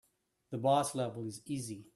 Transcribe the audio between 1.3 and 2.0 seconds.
easy.